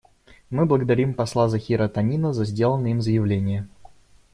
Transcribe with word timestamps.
Мы 0.49 0.65
благодарим 0.65 1.13
посла 1.13 1.47
Захира 1.47 1.87
Танина 1.87 2.33
за 2.33 2.45
сделанное 2.45 2.89
им 2.89 3.03
заявление. 3.03 3.67